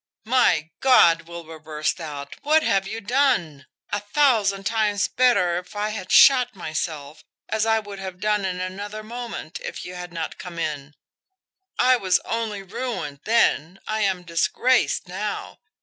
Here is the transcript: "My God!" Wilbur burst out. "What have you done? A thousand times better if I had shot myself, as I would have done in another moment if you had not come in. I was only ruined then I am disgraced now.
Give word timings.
"My 0.25 0.71
God!" 0.79 1.27
Wilbur 1.27 1.59
burst 1.59 2.01
out. 2.01 2.35
"What 2.41 2.63
have 2.63 2.87
you 2.87 3.01
done? 3.01 3.67
A 3.91 3.99
thousand 3.99 4.63
times 4.63 5.07
better 5.07 5.59
if 5.59 5.75
I 5.75 5.89
had 5.89 6.11
shot 6.11 6.55
myself, 6.55 7.23
as 7.47 7.67
I 7.67 7.77
would 7.77 7.99
have 7.99 8.19
done 8.19 8.43
in 8.43 8.59
another 8.59 9.03
moment 9.03 9.59
if 9.63 9.85
you 9.85 9.93
had 9.93 10.11
not 10.11 10.39
come 10.39 10.57
in. 10.57 10.95
I 11.77 11.97
was 11.97 12.17
only 12.25 12.63
ruined 12.63 13.19
then 13.25 13.79
I 13.87 13.99
am 14.01 14.23
disgraced 14.23 15.07
now. 15.07 15.59